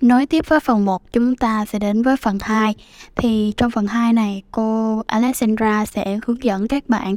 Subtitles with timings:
[0.00, 2.74] Nối tiếp với phần 1, chúng ta sẽ đến với phần 2.
[3.16, 7.16] Thì trong phần 2 này, cô Alexandra sẽ hướng dẫn các bạn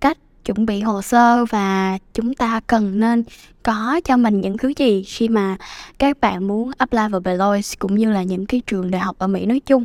[0.00, 3.24] cách chuẩn bị hồ sơ và chúng ta cần nên
[3.62, 5.56] có cho mình những thứ gì khi mà
[5.98, 9.26] các bạn muốn apply vào Beloit cũng như là những cái trường đại học ở
[9.26, 9.84] Mỹ nói chung.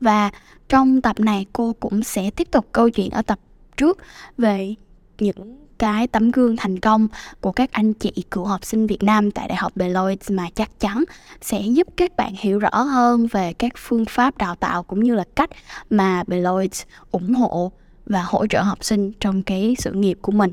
[0.00, 0.30] Và
[0.68, 3.38] trong tập này cô cũng sẽ tiếp tục câu chuyện ở tập
[3.76, 3.98] trước
[4.38, 4.74] về
[5.18, 7.08] những cái tấm gương thành công
[7.40, 10.80] của các anh chị cựu học sinh Việt Nam tại Đại học Beloit mà chắc
[10.80, 11.04] chắn
[11.40, 15.14] sẽ giúp các bạn hiểu rõ hơn về các phương pháp đào tạo cũng như
[15.14, 15.50] là cách
[15.90, 16.70] mà Beloit
[17.10, 17.72] ủng hộ
[18.06, 20.52] và hỗ trợ học sinh trong cái sự nghiệp của mình.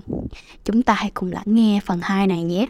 [0.66, 2.66] Chúng ta hãy cùng lắng nghe phần 2 này nhé.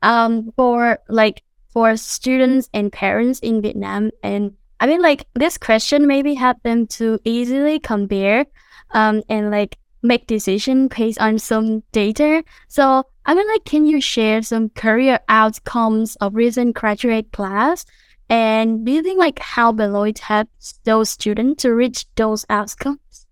[0.00, 1.40] Um, for like
[1.74, 6.86] for students and parents in Vietnam and I mean like this question maybe help them
[6.86, 8.44] to easily compare
[8.94, 12.42] um, and like make decision based on some data.
[12.68, 17.84] So I mean, like, can you share some career outcomes of recent graduate class?
[18.28, 23.26] And do you think like how Beloit helps those students to reach those outcomes?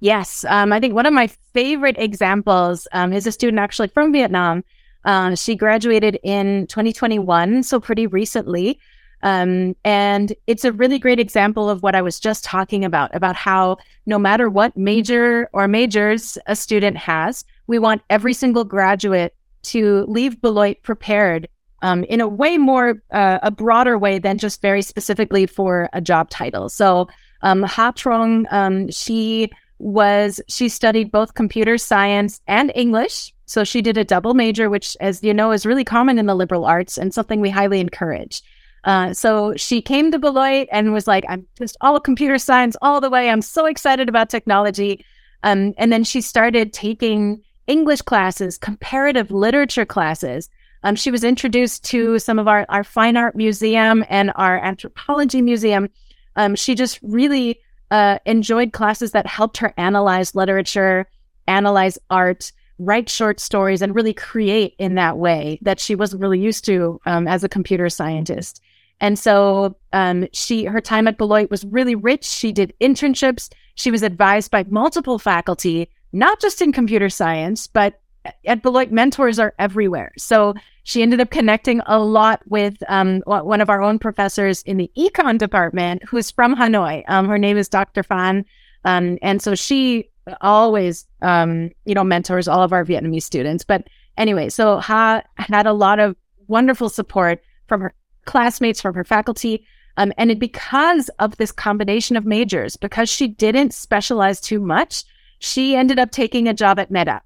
[0.00, 4.12] Yes, um, I think one of my favorite examples um, is a student actually from
[4.12, 4.64] Vietnam.
[5.04, 8.78] Uh, she graduated in 2021, so pretty recently.
[9.24, 13.34] Um, and it's a really great example of what I was just talking about about
[13.34, 19.34] how no matter what major or majors a student has, we want every single graduate
[19.64, 21.48] to leave Beloit prepared
[21.80, 26.02] um, in a way more, uh, a broader way than just very specifically for a
[26.02, 26.68] job title.
[26.68, 27.08] So,
[27.40, 33.32] um, Ha Trong, um, she was, she studied both computer science and English.
[33.46, 36.34] So she did a double major, which, as you know, is really common in the
[36.34, 38.42] liberal arts and something we highly encourage.
[38.84, 43.00] Uh, so she came to Beloit and was like, I'm just all computer science all
[43.00, 43.30] the way.
[43.30, 45.04] I'm so excited about technology.
[45.42, 50.50] Um, and then she started taking English classes, comparative literature classes.
[50.82, 55.40] Um, she was introduced to some of our, our fine art museum and our anthropology
[55.40, 55.88] museum.
[56.36, 61.06] Um, she just really uh, enjoyed classes that helped her analyze literature,
[61.46, 66.40] analyze art, write short stories, and really create in that way that she wasn't really
[66.40, 68.60] used to um, as a computer scientist.
[69.04, 72.24] And so um, she her time at Beloit was really rich.
[72.24, 73.50] She did internships.
[73.74, 78.00] She was advised by multiple faculty, not just in computer science, but
[78.46, 80.10] at Beloit, mentors are everywhere.
[80.16, 80.54] So
[80.84, 84.90] she ended up connecting a lot with um, one of our own professors in the
[84.96, 87.04] econ department, who's from Hanoi.
[87.06, 88.02] Um, her name is Dr.
[88.02, 88.46] Fan,
[88.86, 90.08] um, and so she
[90.40, 93.64] always, um, you know, mentors all of our Vietnamese students.
[93.64, 93.86] But
[94.16, 96.16] anyway, so Ha had a lot of
[96.46, 99.66] wonderful support from her classmates, from her faculty.
[99.96, 105.04] Um, and because of this combination of majors, because she didn't specialize too much,
[105.38, 107.20] she ended up taking a job at Meta,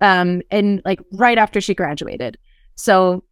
[0.00, 2.36] um, and like right after she graduated.
[2.74, 3.24] So,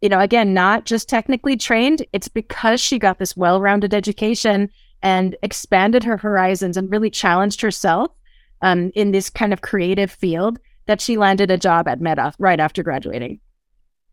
[0.00, 4.70] you know, again, not just technically trained, it's because she got this well rounded education
[5.02, 8.10] and expanded her horizons and really challenged herself
[8.62, 12.60] um, in this kind of creative field that she landed a job at Meta right
[12.60, 13.40] after graduating.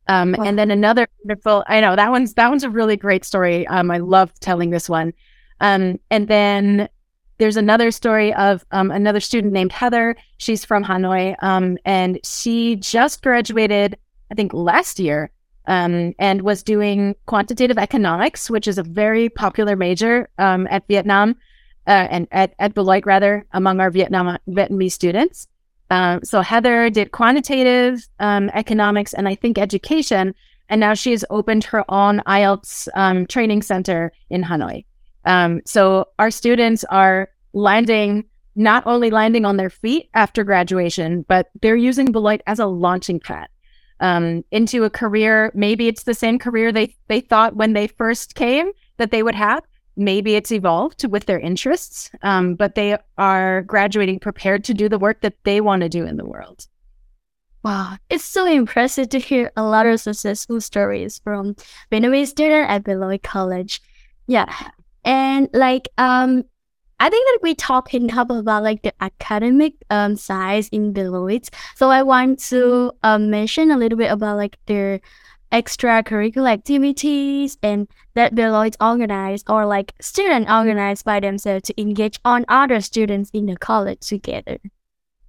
[0.08, 0.44] Um, wow.
[0.46, 3.66] And then another wonderful, I know that one's that one's a really great story.
[3.68, 5.14] Um, I love telling this one.
[5.60, 6.90] Um, and then
[7.38, 10.16] there's another story of um, another student named Heather.
[10.38, 13.98] She's from Hanoi, um, and she just graduated,
[14.32, 15.32] I think, last year,
[15.68, 21.36] um, and was doing quantitative economics, which is a very popular major um, at Vietnam
[21.88, 25.48] uh, and at, at Beloit rather among our Vietnam Vietnamese students.
[25.90, 30.34] Um, so Heather did quantitative um, economics and I think education,
[30.70, 34.86] and now she has opened her own IELTS um, training center in Hanoi.
[35.26, 38.26] Um, so our students are landing
[38.56, 43.20] not only landing on their feet after graduation, but they're using Beloit as a launching
[43.20, 43.48] pad
[44.00, 45.52] um, into a career.
[45.56, 49.36] Maybe it's the same career they they thought when they first came that they would
[49.36, 49.64] have,
[49.96, 55.00] maybe it's evolved with their interests, um, but they are graduating prepared to do the
[55.00, 56.68] work that they want to do in the world.
[57.64, 61.56] Wow, it's so impressive to hear a lot of successful stories from
[61.92, 63.82] Vietnamese student at Beloit College.
[64.28, 64.54] Yeah,
[65.06, 66.44] and like um,
[67.00, 71.50] I think that we talked enough about like the academic um size in Beloit.
[71.76, 75.00] So I want to um, mention a little bit about like their
[75.54, 82.44] extracurricular activities and that Beloit organized or like student organized by themselves to engage on
[82.50, 84.58] other students in the college together.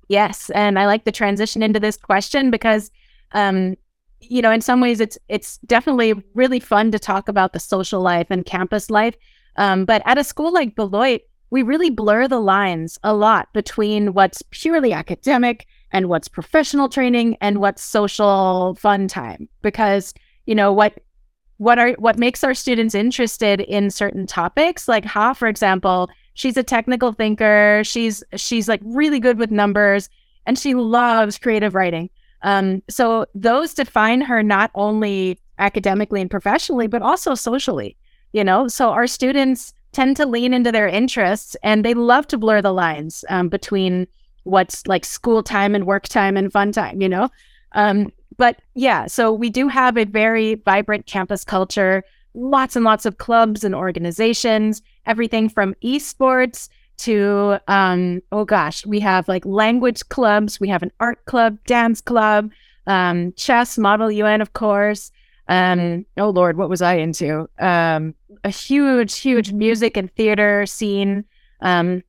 [0.08, 2.90] Yes, and I like the transition into this question because
[3.32, 3.76] um,
[4.20, 8.00] you know, in some ways it's it's definitely really fun to talk about the social
[8.00, 9.16] life and campus life.
[9.56, 14.14] Um, but at a school like Beloit, we really blur the lines a lot between
[14.14, 19.48] what's purely academic and what's professional training and what's social fun time.
[19.62, 20.12] Because
[20.44, 21.00] you know what
[21.56, 26.56] what are what makes our students interested in certain topics like ha for example she's
[26.56, 27.82] a technical thinker.
[27.84, 30.10] She's she's like really good with numbers
[30.44, 32.10] and she loves creative writing.
[32.42, 37.96] Um, so those define her not only academically and professionally but also socially
[38.34, 38.68] you know?
[38.68, 42.72] So our students tend to lean into their interests and they love to blur the
[42.72, 44.06] lines um, between
[44.44, 47.28] what's like school time and work time and fun time, you know?
[47.72, 52.04] Um, but yeah, so we do have a very vibrant campus culture,
[52.34, 59.00] lots and lots of clubs and organizations, everything from esports to, um, oh gosh, we
[59.00, 62.50] have like language clubs, we have an art club, dance club,
[62.86, 65.10] um, chess, Model UN, of course.
[65.48, 67.48] Um, oh Lord, what was I into?
[67.58, 68.14] Um,
[68.44, 71.24] a huge, huge music and theater scene.
[71.60, 72.02] Um,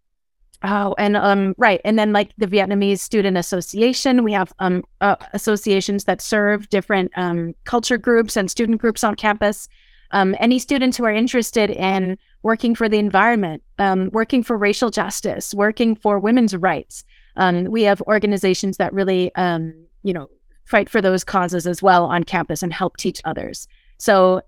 [0.67, 5.15] Oh, and um, right, and then like the Vietnamese Student Association, we have um uh,
[5.33, 9.67] associations that serve different um culture groups and student groups on campus.
[10.11, 14.89] Um, any students who are interested in working for the environment, um, working for racial
[14.89, 17.03] justice, working for women's rights,
[17.37, 20.29] um, we have organizations that really um, you know
[20.65, 23.67] fight for those causes as well on campus and help teach others.
[23.99, 24.41] So,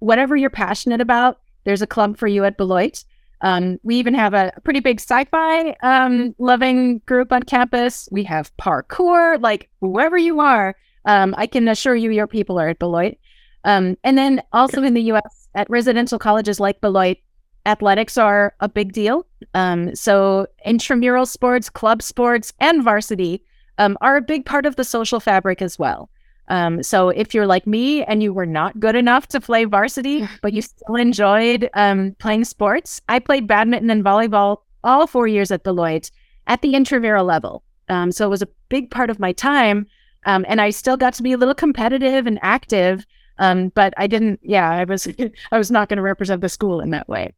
[0.00, 3.04] whatever you're passionate about, there's a club for you at Beloit.
[3.42, 8.08] Um, we even have a pretty big sci-fi um, loving group on campus.
[8.12, 12.68] We have parkour, like whoever you are, um, I can assure you your people are
[12.68, 13.18] at Beloit.
[13.64, 15.48] Um, and then also in the U.S.
[15.54, 17.18] at residential colleges like Beloit,
[17.66, 19.26] athletics are a big deal.
[19.54, 23.44] Um, so intramural sports, club sports, and varsity
[23.78, 26.10] um, are a big part of the social fabric as well.
[26.52, 30.28] Um, so if you're like me and you were not good enough to play varsity,
[30.42, 35.50] but you still enjoyed um, playing sports, I played badminton and volleyball all four years
[35.50, 36.10] at Beloit
[36.46, 37.64] at the intramural level.
[37.88, 39.86] Um, so it was a big part of my time.
[40.26, 43.06] Um, and I still got to be a little competitive and active.
[43.38, 45.08] Um, but I didn't, yeah, I was,
[45.52, 47.32] I was not going to represent the school in that way.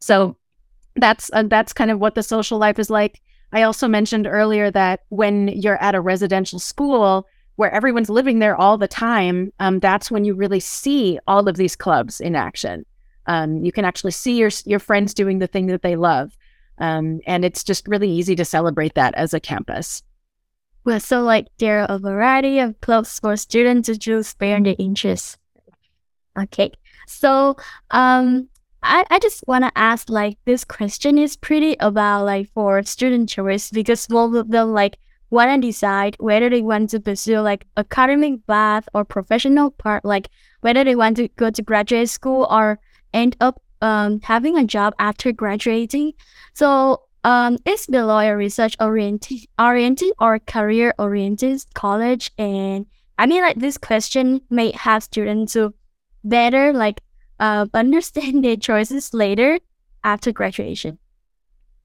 [0.00, 0.36] So
[0.94, 3.22] that's, uh, that's kind of what the social life is like.
[3.50, 7.26] I also mentioned earlier that when you're at a residential school,
[7.58, 11.56] where everyone's living there all the time, um, that's when you really see all of
[11.56, 12.86] these clubs in action.
[13.26, 16.38] Um, you can actually see your your friends doing the thing that they love,
[16.78, 20.04] um, and it's just really easy to celebrate that as a campus.
[20.84, 24.76] Well, so like there are a variety of clubs for students to choose based their
[24.78, 25.36] interests.
[26.38, 26.70] Okay,
[27.08, 27.56] so
[27.90, 28.48] um,
[28.84, 33.28] I, I just want to ask like this question is pretty about like for student
[33.28, 34.96] choice because most of them like
[35.30, 40.28] want to decide whether they want to pursue like academic path or professional part, like
[40.60, 42.78] whether they want to go to graduate school or
[43.12, 46.12] end up um, having a job after graduating.
[46.54, 52.30] So um, is Beloit a research oriented, oriented or career oriented college?
[52.38, 52.86] And
[53.18, 55.74] I mean, like this question may have students to
[56.24, 57.00] better like
[57.40, 59.58] uh, understand their choices later
[60.04, 60.98] after graduation.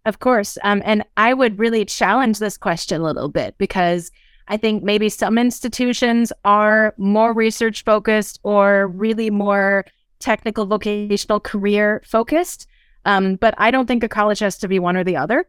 [0.06, 0.58] Of course.
[0.64, 4.12] Um, and I would really challenge this question a little bit because
[4.50, 9.86] I think maybe some institutions are more research focused or really more
[10.20, 12.68] technical vocational career focused.
[13.06, 15.46] Um, but I don't think a college has to be one or the other.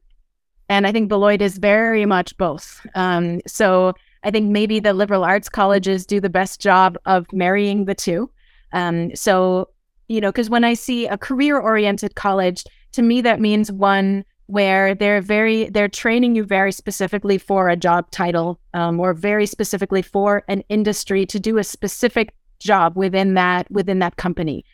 [0.68, 2.84] And I think Beloit is very much both.
[2.94, 7.84] Um, so I think maybe the liberal arts colleges do the best job of marrying
[7.84, 8.30] the two.
[8.72, 9.68] Um, so,
[10.08, 14.24] you know, because when I see a career oriented college, to me, that means one
[14.46, 19.46] where they're very they're training you very specifically for a job title um, or very
[19.46, 24.64] specifically for an industry to do a specific job within that within that company.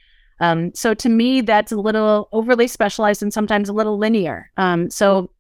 [0.41, 4.51] Um, so to me that's a little overly specialized and sometimes a little linear.
[4.57, 5.31] Um, so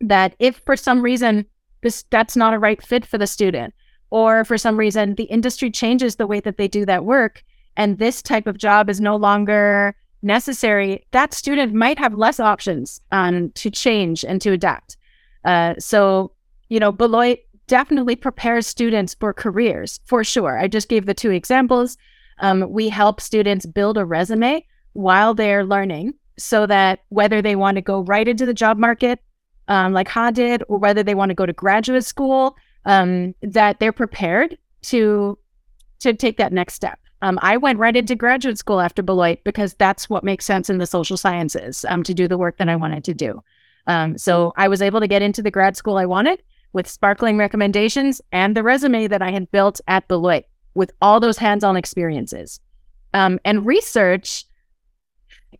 [0.00, 1.44] that if for some reason
[1.82, 3.74] this that's not a right fit for the student
[4.10, 7.42] or for some reason the industry changes the way that they do that work
[7.76, 9.94] and this type of job is no longer
[10.24, 14.96] necessary, that student might have less options um, to change and to adapt.
[15.44, 16.32] Uh, so,
[16.68, 20.58] you know, Beloit definitely prepares students for careers for sure.
[20.58, 21.96] I just gave the two examples.
[22.38, 27.76] Um, we help students build a resume while they're learning so that whether they want
[27.76, 29.20] to go right into the job market,
[29.68, 33.78] um, like Ha did, or whether they want to go to graduate school, um, that
[33.80, 35.38] they're prepared to
[36.00, 36.98] to take that next step.
[37.22, 40.78] Um, I went right into graduate school after Beloit because that's what makes sense in
[40.78, 43.42] the social sciences um, to do the work that I wanted to do.
[43.86, 46.42] Um, so I was able to get into the grad school I wanted
[46.72, 50.44] with sparkling recommendations and the resume that I had built at Beloit
[50.74, 52.60] with all those hands on experiences.
[53.14, 54.44] Um, and research,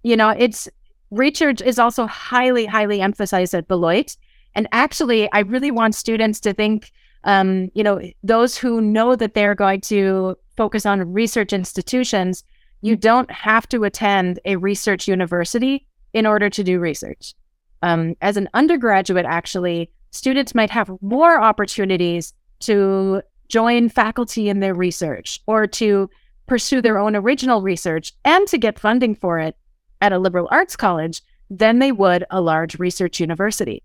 [0.02, 0.68] you know, it's
[1.10, 4.16] research is also highly, highly emphasized at Beloit.
[4.54, 6.90] And actually, I really want students to think,
[7.22, 12.44] um, you know, those who know that they're going to focus on research institutions,
[12.80, 17.34] you don't have to attend a research university in order to do research.
[17.82, 24.74] Um, as an undergraduate, actually, students might have more opportunities to join faculty in their
[24.74, 26.08] research or to
[26.46, 29.56] pursue their own original research and to get funding for it
[30.00, 33.82] at a liberal arts college than they would a large research university.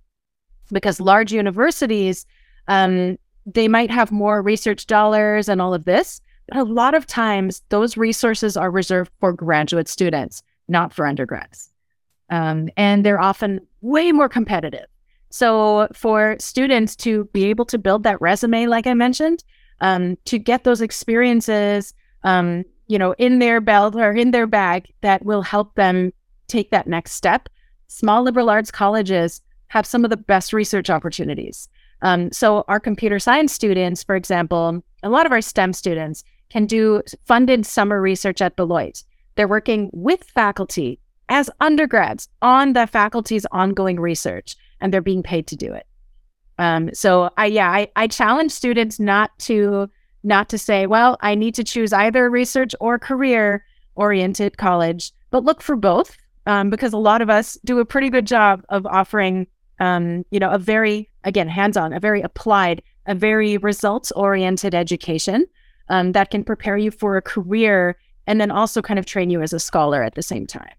[0.72, 2.26] Because large universities,
[2.68, 7.62] um, they might have more research dollars and all of this, a lot of times
[7.70, 11.70] those resources are reserved for graduate students, not for undergrads.
[12.30, 14.86] Um, and they're often way more competitive.
[15.32, 19.44] So for students to be able to build that resume, like I mentioned,
[19.82, 24.92] um, to get those experiences, um, you know, in their belt or in their bag
[25.02, 26.12] that will help them
[26.48, 27.48] take that next step.
[27.88, 31.70] Small liberal arts colleges have some of the best research opportunities.
[32.02, 36.66] Um, so our computer science students, for example, a lot of our STEM students can
[36.66, 39.04] do funded summer research at Beloit.
[39.36, 45.48] They're working with faculty as undergrads on the faculty's ongoing research, and they're being paid
[45.48, 45.86] to do it.
[46.58, 49.90] Um, so I yeah, I, I challenge students not to
[50.24, 53.64] not to say, well, I need to choose either research or career
[53.96, 58.10] oriented college, but look for both um, because a lot of us do a pretty
[58.10, 59.48] good job of offering,
[59.80, 64.76] um, you know, a very again hands on, a very applied, a very results oriented
[64.76, 65.46] education
[65.90, 69.42] um, that can prepare you for a career and then also kind of train you
[69.42, 70.74] as a scholar at the same time.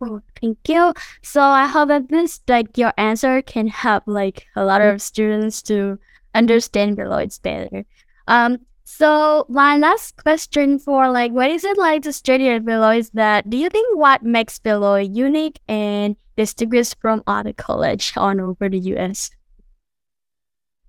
[0.00, 0.92] Oh, thank you.
[1.22, 5.62] So I hope that this like your answer can help like a lot of students
[5.62, 5.98] to
[6.34, 7.84] understand Beloit better.
[8.28, 12.98] Um so my last question for like what is it like to study at Beloit
[12.98, 18.40] is that do you think what makes Beloit unique and distinguished from other college on
[18.40, 19.30] over the US?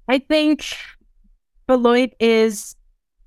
[0.07, 0.65] I think
[1.67, 2.75] Beloit is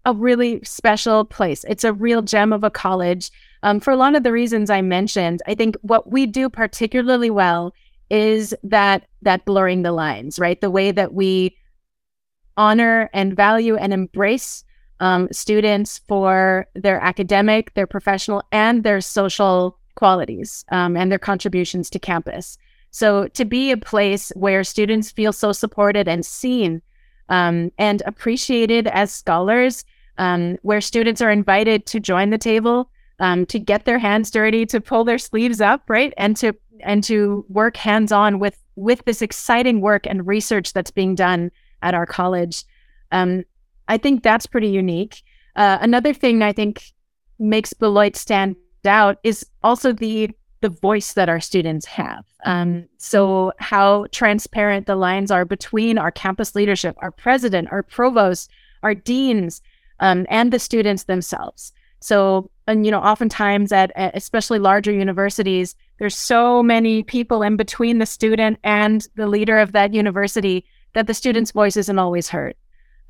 [0.04, 1.64] a really special place.
[1.68, 3.30] It's a real gem of a college.
[3.62, 7.30] Um, for a lot of the reasons I mentioned, I think what we do particularly
[7.30, 7.74] well
[8.10, 10.60] is that that blurring the lines, right?
[10.60, 11.56] The way that we
[12.56, 14.64] honor and value and embrace
[15.00, 21.90] um, students for their academic, their professional, and their social qualities um, and their contributions
[21.90, 22.56] to campus.
[22.90, 26.82] So to be a place where students feel so supported and seen
[27.28, 29.84] um, and appreciated as scholars
[30.18, 34.66] um, where students are invited to join the table, um, to get their hands dirty,
[34.66, 39.04] to pull their sleeves up, right, and to and to work hands on with with
[39.04, 41.50] this exciting work and research that's being done
[41.82, 42.64] at our college.
[43.10, 43.44] Um,
[43.88, 45.22] I think that's pretty unique.
[45.56, 46.92] Uh, another thing I think
[47.38, 52.24] makes Beloit stand out is also the the voice that our students have.
[52.44, 58.50] Um, so how transparent the lines are between our campus leadership, our president, our provost,
[58.82, 59.62] our deans,
[60.00, 61.72] um, and the students themselves.
[62.00, 67.56] So, and you know, oftentimes at, at, especially larger universities, there's so many people in
[67.56, 72.28] between the student and the leader of that university that the student's voice isn't always
[72.28, 72.54] heard.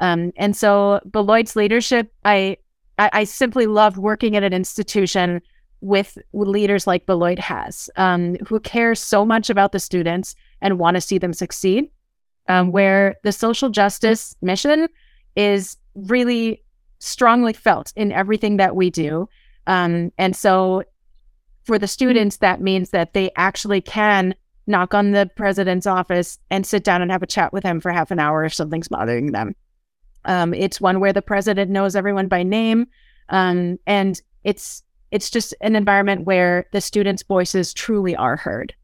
[0.01, 2.57] Um, and so, Beloit's leadership, I,
[2.99, 5.43] I, I simply loved working at an institution
[5.81, 10.97] with leaders like Beloit has, um, who care so much about the students and want
[10.97, 11.91] to see them succeed.
[12.51, 14.89] Um, where the social justice mission
[15.37, 16.63] is really
[16.99, 19.29] strongly felt in everything that we do.
[19.67, 20.83] Um, and so
[21.65, 24.35] for the students, that means that they actually can
[24.67, 27.93] knock on the president's office and sit down and have a chat with him for
[27.93, 29.55] half an hour if something's bothering them.
[30.25, 32.87] Um, it's one where the president knows everyone by name,
[33.29, 38.75] um, and it's it's just an environment where the students' voices truly are heard.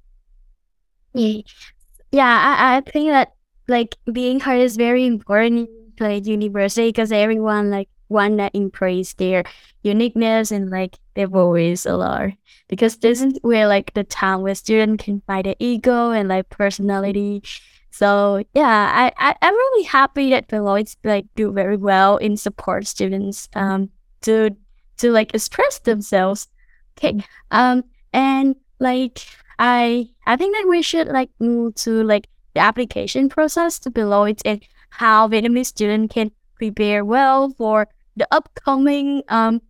[2.12, 3.34] Yeah, I, I think that
[3.68, 5.68] like being heard is very important
[6.00, 9.44] like university because everyone like want to embrace their
[9.82, 12.30] uniqueness and like their voice a lot
[12.68, 16.48] because this is where like the town where students can find their ego and like
[16.50, 17.42] personality
[17.90, 22.86] so yeah I, I i'm really happy that Beloit like do very well in support
[22.86, 23.90] students um
[24.22, 24.54] to
[24.98, 26.48] to like express themselves
[26.96, 27.82] okay um
[28.12, 29.26] and like
[29.58, 34.40] i i think that we should like move to like the application process to Beloit
[34.44, 39.60] and how Vietnamese students can prepare well for the upcoming um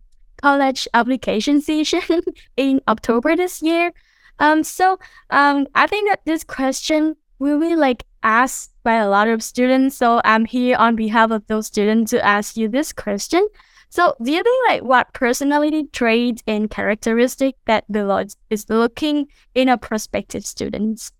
[0.41, 2.21] college application season
[2.57, 3.91] in October this year.
[4.39, 9.27] Um, so um, I think that this question will be like asked by a lot
[9.27, 9.95] of students.
[9.95, 13.47] So I'm here on behalf of those students to ask you this question.
[13.89, 19.69] So do you think like what personality traits and characteristic that Beloit is looking in
[19.69, 21.11] a prospective students?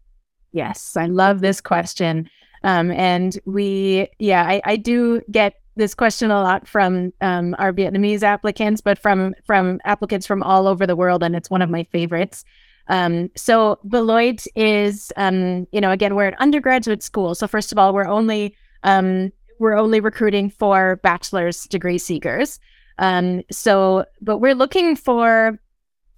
[0.52, 2.30] Yes, I love this question.
[2.64, 7.74] Um, and we, yeah, I, I do get this question a lot from um, our
[7.74, 11.70] Vietnamese applicants, but from from applicants from all over the world, and it's one of
[11.70, 12.46] my favorites.
[12.88, 17.36] Um, so Beloit is, um, you know, again, we're an undergraduate school.
[17.36, 22.60] So first of all, we're only um, we're only recruiting for bachelor's degree seekers.
[22.98, 25.60] Um, so, but we're looking for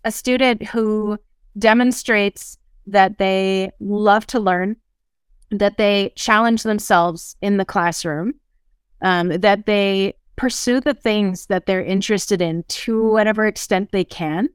[0.03, 1.17] a student who
[1.57, 4.75] demonstrates that they love to learn,
[5.51, 8.33] that they challenge themselves in the classroom,
[9.01, 14.47] um, that they pursue the things that they're interested in to whatever extent they can,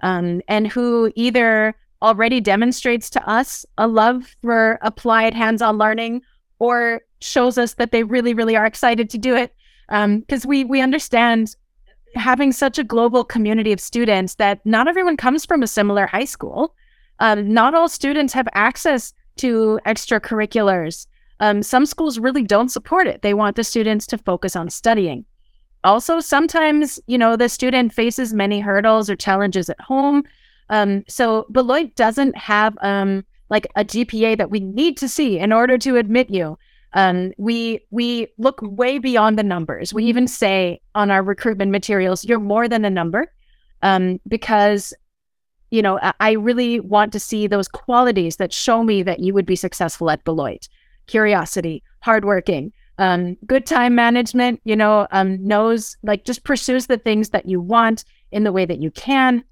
[0.00, 6.22] um, and who either already demonstrates to us a love for applied hands on learning
[6.58, 9.54] or shows us that they really, really are excited to do it.
[9.88, 11.56] Because um, we, we understand
[12.14, 16.24] having such a global community of students that not everyone comes from a similar high
[16.24, 16.74] school.
[17.20, 21.06] Um, not all students have access to extracurriculars.
[21.40, 23.22] Um, some schools really don't support it.
[23.22, 25.24] They want the students to focus on studying.
[25.84, 30.24] Also, sometimes, you know, the student faces many hurdles or challenges at home.
[30.70, 35.52] Um, so Beloit doesn't have um, like a GPA that we need to see in
[35.52, 36.58] order to admit you.
[36.98, 39.94] Um, we we look way beyond the numbers.
[39.94, 43.32] We even say on our recruitment materials, "You're more than a number,"
[43.82, 44.92] um, because
[45.70, 49.32] you know I, I really want to see those qualities that show me that you
[49.32, 50.68] would be successful at Beloit:
[51.06, 54.60] curiosity, hardworking, um, good time management.
[54.64, 58.64] You know, um, knows like just pursues the things that you want in the way
[58.64, 59.44] that you can.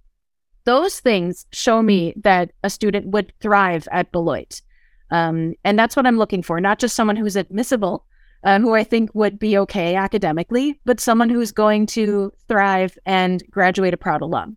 [0.65, 4.63] Those things show me that a student would thrive at Beloit.
[5.11, 8.05] Um, and that's what I'm looking for, not just someone who's admissible,
[8.45, 13.43] uh, who I think would be okay academically, but someone who's going to thrive and
[13.51, 14.57] graduate a proud alum.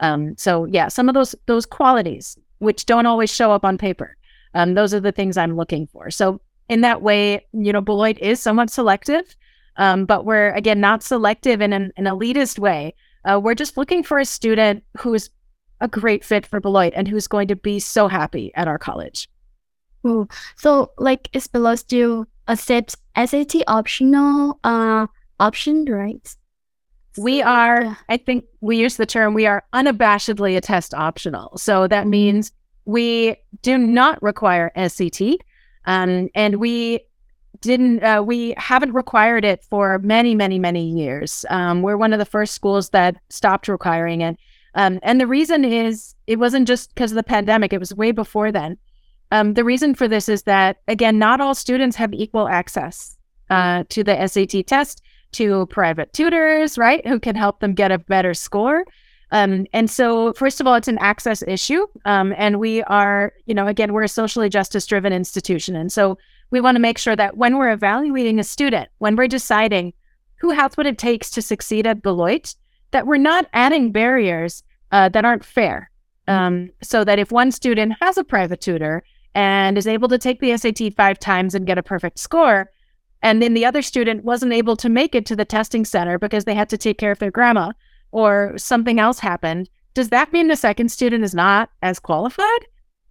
[0.00, 4.16] Um, so yeah, some of those those qualities which don't always show up on paper.
[4.54, 6.10] Um, those are the things I'm looking for.
[6.10, 9.36] So in that way, you know, Beloit is somewhat selective,
[9.76, 12.94] um, but we're again not selective in an, an elitist way.
[13.24, 15.30] Uh, we're just looking for a student who's
[15.80, 19.28] a great fit for Beloit and who's going to be so happy at our college.
[20.02, 20.28] Cool.
[20.56, 25.06] So like is Beloit still accept SAT optional uh
[25.40, 26.36] option, right?
[27.16, 31.56] We are, I think we use the term, we are unabashedly a test optional.
[31.58, 32.10] So that mm-hmm.
[32.10, 32.52] means
[32.84, 35.20] we do not require SAT.
[35.84, 37.00] Um, and we
[37.60, 41.44] didn't, uh, we haven't required it for many, many, many years.
[41.50, 44.36] Um, we're one of the first schools that stopped requiring it.
[44.74, 48.12] Um, and the reason is it wasn't just because of the pandemic, it was way
[48.12, 48.78] before then.
[49.30, 53.16] Um, the reason for this is that, again, not all students have equal access
[53.50, 57.98] uh, to the SAT test, to private tutors, right, who can help them get a
[57.98, 58.84] better score.
[59.30, 61.86] Um, and so, first of all, it's an access issue.
[62.06, 65.76] Um, and we are, you know, again, we're a socially justice driven institution.
[65.76, 66.16] And so
[66.50, 69.92] we want to make sure that when we're evaluating a student, when we're deciding
[70.36, 72.54] who has what it takes to succeed at Beloit,
[72.92, 74.62] that we're not adding barriers
[74.92, 75.90] uh, that aren't fair.
[76.26, 79.02] Um, so that if one student has a private tutor
[79.34, 82.70] and is able to take the SAT five times and get a perfect score.
[83.22, 86.44] And then the other student wasn't able to make it to the testing center because
[86.44, 87.72] they had to take care of their grandma
[88.12, 89.68] or something else happened.
[89.94, 92.66] Does that mean the second student is not as qualified?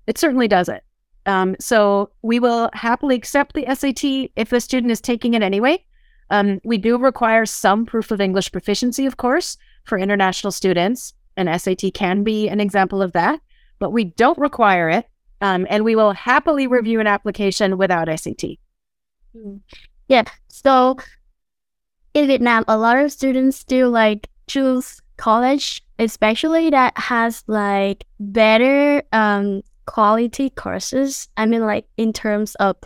[0.07, 0.83] It certainly doesn't.
[1.25, 5.83] Um, so we will happily accept the SAT if the student is taking it anyway.
[6.29, 11.49] Um, we do require some proof of English proficiency, of course, for international students, and
[11.61, 13.39] SAT can be an example of that,
[13.79, 15.07] but we don't require it
[15.41, 18.57] um, and we will happily review an application without SAT.
[19.33, 19.57] Hmm.
[20.07, 20.23] Yeah.
[20.47, 20.97] So
[22.13, 29.03] in Vietnam, a lot of students still like choose college, especially that has like better
[29.11, 31.27] um, quality courses.
[31.37, 32.77] I mean, like in terms of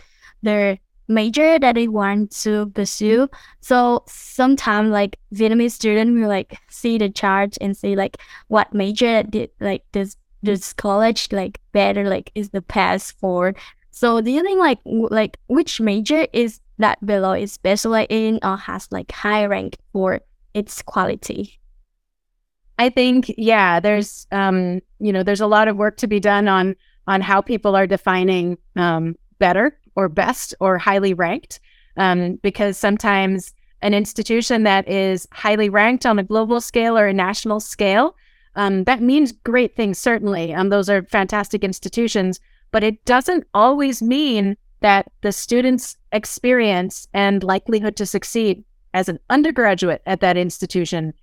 [0.42, 3.28] their major that they want to pursue.
[3.60, 8.16] So sometimes like Vietnamese students will like see the chart and see like
[8.48, 13.54] what major did like this this college like better like is the path for
[13.92, 17.42] so do you think like like which major is that Beloit?
[17.42, 20.20] Is specialized in or has like high rank for
[20.54, 21.58] its quality?
[22.78, 26.48] I think yeah there's um you know there's a lot of work to be done
[26.48, 26.74] on
[27.06, 31.60] on how people are defining um better or best or highly ranked.
[31.96, 37.12] Um because sometimes an institution that is highly ranked on a global scale or a
[37.12, 38.16] national scale,
[38.54, 40.54] um, that means great things, certainly.
[40.54, 47.42] Um, those are fantastic institutions, but it doesn't always mean that the student's experience and
[47.42, 51.14] likelihood to succeed as an undergraduate at that institution,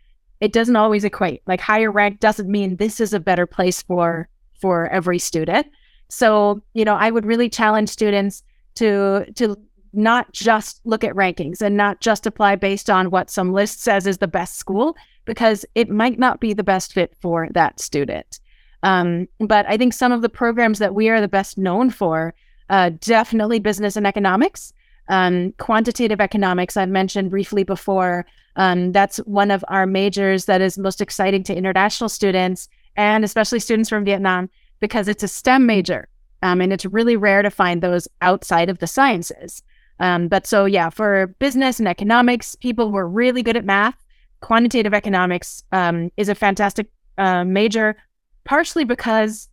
[0.42, 1.42] it doesn't always equate.
[1.46, 4.28] Like higher rank doesn't mean this is a better place for
[4.60, 5.68] for every student.
[6.10, 8.44] So, you know, I would really challenge students
[8.76, 9.56] to to
[9.94, 14.06] not just look at rankings and not just apply based on what some list says
[14.06, 14.96] is the best school,
[15.30, 18.40] because it might not be the best fit for that student.
[18.84, 22.34] Um, but I think some of the programs that we are the best known for,
[22.70, 24.74] uh, definitely business and economics,
[25.08, 28.26] um, quantitative economics, I've mentioned briefly before.
[28.56, 33.60] Um, that's one of our majors that is most exciting to international students and especially
[33.60, 36.08] students from Vietnam because it's a STEM major.
[36.42, 39.62] Um, and it's really rare to find those outside of the sciences.
[40.00, 44.02] Um, but so, yeah, for business and economics, people who are really good at math,
[44.42, 47.96] quantitative economics um, is a fantastic uh, major,
[48.44, 49.50] partially because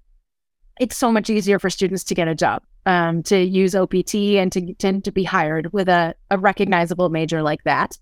[0.80, 4.52] it's so much easier for students to get a job, um, to use OPT and
[4.52, 7.98] to tend to be hired with a, a recognizable major like that.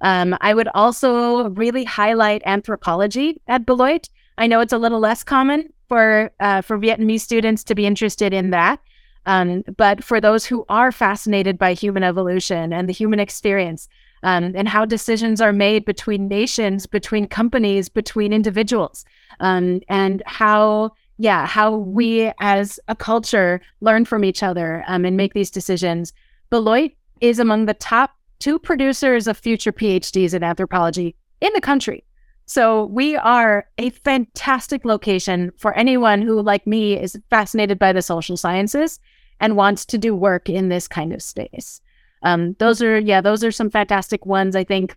[0.00, 4.08] Um, I would also really highlight anthropology at Beloit.
[4.36, 8.32] I know it's a little less common for uh, for Vietnamese students to be interested
[8.32, 8.80] in that.
[9.26, 13.88] Um, but for those who are fascinated by human evolution and the human experience,
[14.24, 19.04] um, and how decisions are made between nations, between companies, between individuals,
[19.40, 25.16] um, and how, yeah, how we as a culture learn from each other um, and
[25.16, 26.12] make these decisions.
[26.50, 32.02] Beloit is among the top two producers of future PhDs in anthropology in the country.
[32.46, 38.02] So we are a fantastic location for anyone who, like me, is fascinated by the
[38.02, 39.00] social sciences
[39.40, 41.80] and wants to do work in this kind of space.
[42.24, 44.96] Um, those are, yeah, those are some fantastic ones, I think.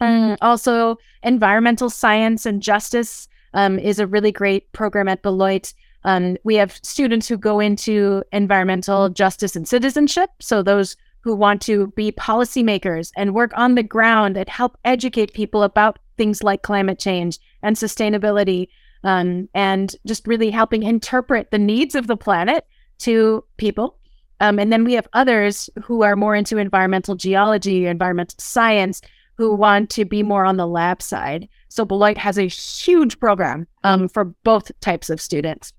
[0.00, 5.72] Um, also, environmental science and justice um, is a really great program at Beloit.
[6.04, 10.30] Um, we have students who go into environmental justice and citizenship.
[10.40, 15.32] So, those who want to be policymakers and work on the ground and help educate
[15.32, 18.68] people about things like climate change and sustainability,
[19.04, 22.66] um, and just really helping interpret the needs of the planet
[22.98, 23.96] to people.
[24.44, 29.00] Um, and then we have others who are more into environmental geology, environmental science,
[29.38, 31.48] who want to be more on the lab side.
[31.70, 35.72] So Beloit has a huge program um, for both types of students.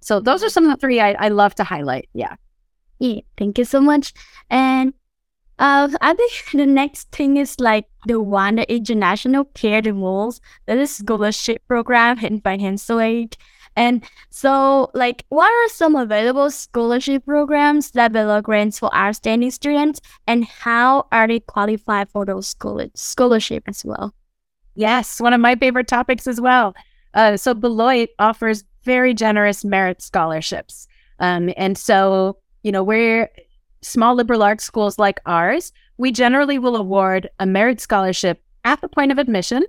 [0.00, 2.08] So those are some of the three I, I love to highlight.
[2.14, 2.36] Yeah.
[3.00, 4.14] Yeah, thank you so much.
[4.48, 4.94] And
[5.58, 10.40] uh, I think the next thing is like the one the international care the most.
[10.64, 13.36] That is scholarship program and financial aid.
[13.76, 20.00] And so, like, what are some available scholarship programs that Beloit grants for outstanding students,
[20.26, 24.14] and how are they qualified for those school- scholarship as well?
[24.74, 26.74] Yes, one of my favorite topics as well.
[27.14, 30.86] Uh, so Beloit offers very generous merit scholarships,
[31.20, 33.30] um, and so you know we're
[33.82, 35.72] small liberal arts schools like ours.
[35.96, 39.64] We generally will award a merit scholarship at the point of admission,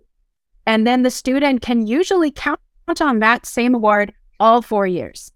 [0.65, 2.59] and then the student can usually count
[3.01, 5.31] on that same award all four years.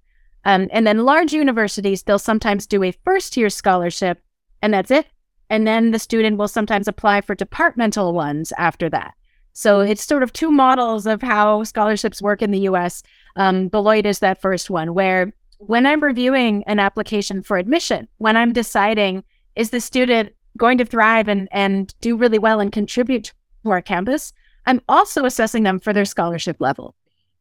[0.46, 4.22] Um, and then large universities, they'll sometimes do a first year scholarship,
[4.62, 5.08] and that's it.
[5.50, 9.14] And then the student will sometimes apply for departmental ones after that.
[9.54, 13.04] So it's sort of two models of how scholarships work in the US.
[13.36, 18.38] Um, Beloit is that first one, where when I'm reviewing an application for admission, when
[18.38, 19.24] I'm deciding,
[19.56, 23.34] is the student going to thrive and, and do really well and contribute
[23.64, 24.32] to our campus,
[24.66, 26.96] I'm also assessing them for their scholarship level.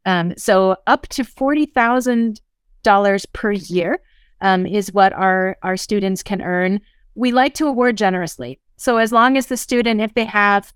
[0.09, 2.41] Um, so up to forty thousand
[2.83, 4.01] dollars per year
[4.41, 6.81] um, is what our our students can earn.
[7.15, 8.59] We like to award generously.
[8.79, 10.73] So as long as the student, if they have,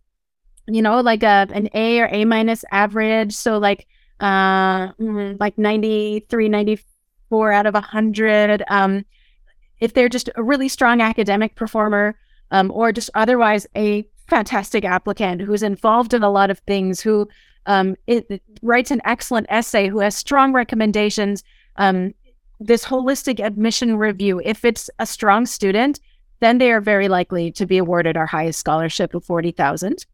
[0.68, 3.86] you know, like a an A or A minus average, so like
[4.20, 9.02] uh mm, like 93, 94 out of 100, um,
[9.80, 12.18] if they're just a really strong academic performer,
[12.50, 17.26] um, or just otherwise a fantastic applicant who's involved in a lot of things, who
[17.66, 21.42] um, it, it, writes an excellent essay, who has strong recommendations.
[21.76, 22.14] Um,
[22.60, 26.00] this holistic admission review, if it's a strong student,
[26.40, 30.06] then they are very likely to be awarded our highest scholarship of 40,000.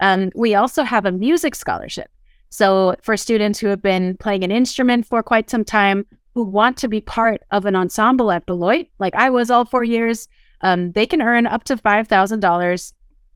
[0.00, 2.10] Um, we also have a music scholarship.
[2.50, 6.76] So for students who have been playing an instrument for quite some time, who want
[6.78, 10.28] to be part of an ensemble at Beloit, like I was all four years,
[10.62, 12.92] um, they can earn up to $5,000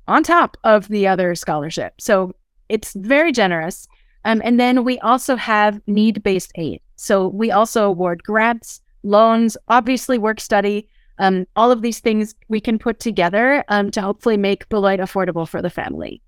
[0.09, 1.95] on top of the other scholarship.
[2.01, 2.35] So
[2.69, 3.89] it's very generous.
[4.25, 6.81] Um, and then we also have need based aid.
[6.97, 10.89] So we also award grants, loans, obviously work study.
[11.19, 15.49] Um, all of these things we can put together um, to hopefully make Beloit affordable
[15.49, 16.21] for the family.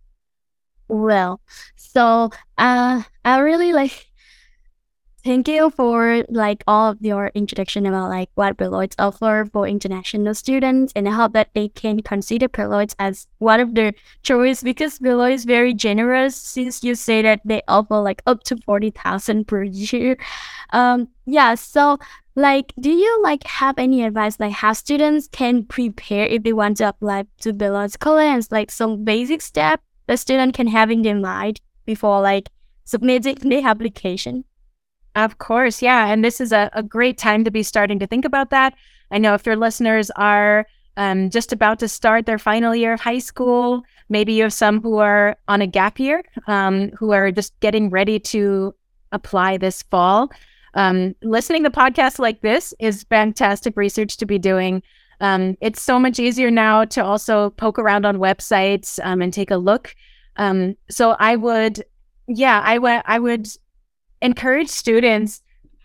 [0.88, 1.40] Well,
[1.76, 4.06] so uh, I really like
[5.24, 10.32] Thank you for like all of your introduction about like what Beloit offer for international
[10.32, 15.32] students, and hope that they can consider Beloit as one of their choice because Beloit
[15.32, 16.36] is very generous.
[16.36, 20.16] Since you say that they offer like up to forty thousand per year,
[20.72, 21.56] um, yeah.
[21.56, 21.98] So,
[22.36, 26.76] like, do you like have any advice like how students can prepare if they want
[26.76, 28.46] to apply to Beloit college?
[28.52, 32.48] Like some basic step the student can have in their mind before like
[32.84, 34.44] submitting the application.
[35.18, 35.82] Of course.
[35.82, 36.12] Yeah.
[36.12, 38.74] And this is a, a great time to be starting to think about that.
[39.10, 40.64] I know if your listeners are
[40.96, 44.80] um, just about to start their final year of high school, maybe you have some
[44.80, 48.72] who are on a gap year, um, who are just getting ready to
[49.10, 50.30] apply this fall.
[50.74, 54.84] Um, listening to podcasts like this is fantastic research to be doing.
[55.20, 59.50] Um, it's so much easier now to also poke around on websites um, and take
[59.50, 59.96] a look.
[60.36, 61.84] Um, so I would,
[62.28, 63.48] yeah, I would, I would
[64.22, 65.42] encourage students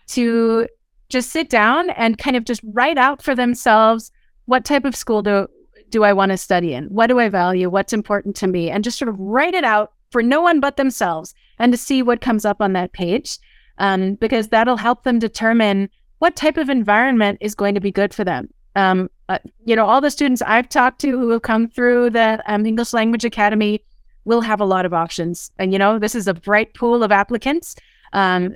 [0.08, 0.66] to
[1.08, 4.10] just sit down and kind of just write out for themselves
[4.46, 5.48] what type of school do
[5.90, 6.86] do I want to study in?
[6.86, 7.70] What do I value?
[7.70, 8.68] What's important to me?
[8.68, 12.02] And just sort of write it out for no one but themselves and to see
[12.02, 13.38] what comes up on that page.
[13.78, 18.12] Um, because that'll help them determine what type of environment is going to be good
[18.12, 18.48] for them.
[18.76, 22.42] Um, uh, you know, all the students I've talked to who have come through the
[22.46, 23.80] um, English Language Academy
[24.24, 25.50] will have a lot of options.
[25.58, 27.76] And, you know, this is a bright pool of applicants
[28.14, 28.54] um,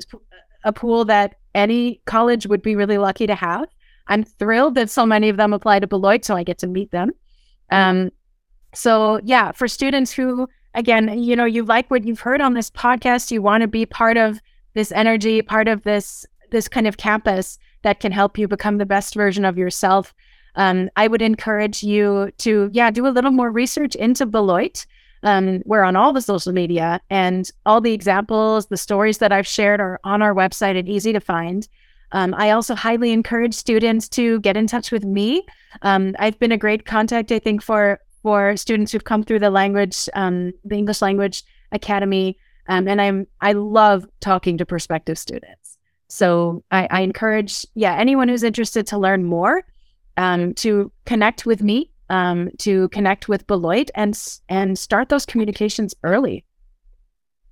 [0.65, 3.69] a pool that any college would be really lucky to have.
[4.07, 6.91] I'm thrilled that so many of them apply to Beloit, so I get to meet
[6.91, 7.11] them.
[7.71, 8.11] Um,
[8.75, 12.71] so yeah, for students who, again, you know, you like what you've heard on this
[12.71, 14.41] podcast, you want to be part of
[14.75, 18.87] this energy, part of this this kind of campus that can help you become the
[18.87, 20.15] best version of yourself.
[20.55, 24.87] Um, I would encourage you to, yeah, do a little more research into Beloit.
[25.23, 29.47] Um, we're on all the social media, and all the examples, the stories that I've
[29.47, 31.67] shared are on our website and easy to find.
[32.13, 35.45] Um, I also highly encourage students to get in touch with me.
[35.83, 39.51] Um, I've been a great contact, I think, for for students who've come through the
[39.51, 42.37] language, um, the English Language Academy,
[42.69, 45.79] um, and I'm I love talking to prospective students.
[46.09, 49.63] So I, I encourage, yeah, anyone who's interested to learn more,
[50.17, 54.19] um, to connect with me um, to connect with Beloit and
[54.49, 56.45] and start those communications early.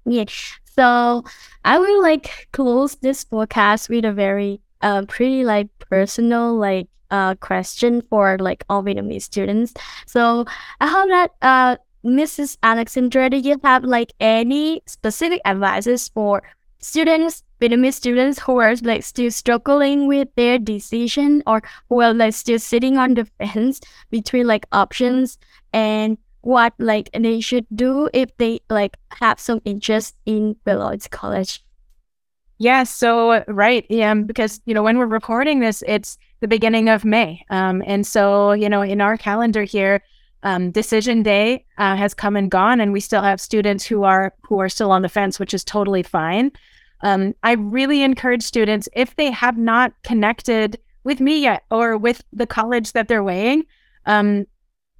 [0.04, 0.24] Yeah.
[0.64, 1.24] So
[1.64, 7.34] I will like close this podcast with a very uh, pretty like personal like uh
[7.36, 9.74] question for like all Vietnamese students.
[10.06, 10.44] So
[10.80, 12.56] I hope that uh Mrs.
[12.62, 16.42] Alexandra, do you have like any specific advices for
[16.78, 22.34] students Vietnamese students who are like still struggling with their decision or who are like
[22.34, 25.38] still sitting on the fence between like options
[25.72, 31.62] and what like they should do if they like have some interest in Beloit College.
[32.58, 37.04] Yeah, so right, yeah, because you know when we're recording this, it's the beginning of
[37.04, 40.02] May, um, and so you know in our calendar here,
[40.42, 44.32] um, decision day uh, has come and gone, and we still have students who are
[44.42, 46.50] who are still on the fence, which is totally fine.
[47.02, 52.24] Um, I really encourage students, if they have not connected with me yet or with
[52.32, 53.64] the college that they're weighing,
[54.06, 54.46] um,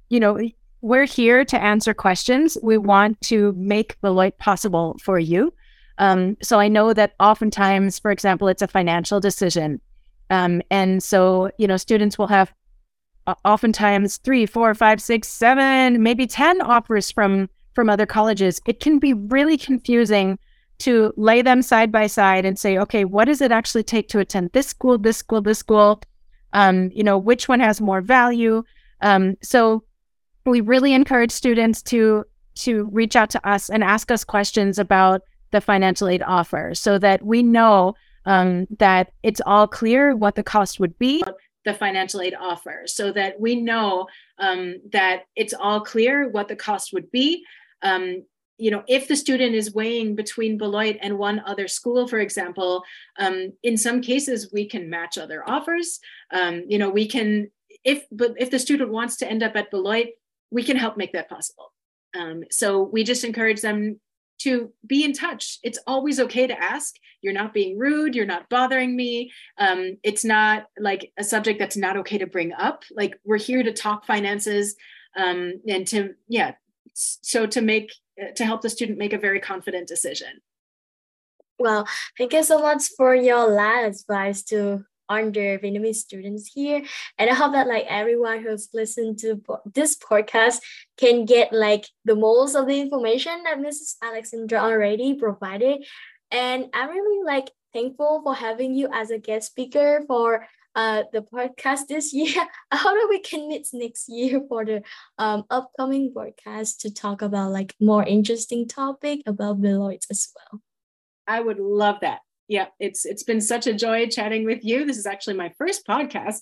[0.09, 0.39] you know,
[0.81, 2.57] we're here to answer questions.
[2.61, 5.53] We want to make Beloit possible for you.
[5.97, 9.81] Um, so I know that oftentimes, for example, it's a financial decision.
[10.29, 12.53] Um, and so, you know, students will have
[13.43, 18.59] oftentimes three, four, five, six, seven, maybe 10 offers from from other colleges.
[18.65, 20.39] It can be really confusing
[20.79, 24.19] to lay them side by side and say, okay, what does it actually take to
[24.19, 26.01] attend this school, this school, this school?
[26.53, 28.63] Um, you know, which one has more value?
[29.01, 29.83] Um, so
[30.45, 35.21] we really encourage students to to reach out to us and ask us questions about
[35.51, 37.93] the financial aid offer so that we know
[38.25, 41.23] um, that it's all clear what the cost would be
[41.65, 44.07] the financial aid offer so that we know
[44.39, 47.43] um, that it's all clear what the cost would be
[47.83, 48.23] um,
[48.57, 52.83] you know, if the student is weighing between Beloit and one other school, for example,
[53.19, 55.99] um, in some cases we can match other offers.
[56.31, 57.51] Um, you know, we can
[57.83, 60.07] if but if the student wants to end up at Beloit,
[60.51, 61.73] we can help make that possible.
[62.17, 63.99] Um, so we just encourage them
[64.39, 65.59] to be in touch.
[65.63, 66.95] It's always okay to ask.
[67.21, 68.15] You're not being rude.
[68.15, 69.31] You're not bothering me.
[69.57, 72.83] Um, it's not like a subject that's not okay to bring up.
[72.95, 74.75] Like we're here to talk finances
[75.15, 76.53] um, and to yeah.
[76.93, 77.91] So to make
[78.35, 80.41] to help the student make a very confident decision.
[81.59, 86.83] Well, thank you so much for your last advice to under Vietnamese students here.
[87.17, 89.41] And I hope that like everyone who's listened to
[89.73, 90.59] this podcast
[90.97, 93.95] can get like the most of the information that Mrs.
[94.03, 95.85] Alexandra already provided.
[96.31, 100.45] And I'm really like thankful for having you as a guest speaker for
[100.77, 102.45] uh, the podcast this year.
[102.71, 104.83] How do we can meet next year for the
[105.17, 110.61] um, upcoming podcast to talk about like more interesting topic about Beloit as well.
[111.25, 112.19] I would love that.
[112.47, 114.85] Yeah, it's it's been such a joy chatting with you.
[114.85, 116.41] This is actually my first podcast.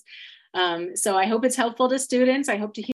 [0.52, 2.48] Um, so I hope it's helpful to students.
[2.48, 2.84] I hope to hear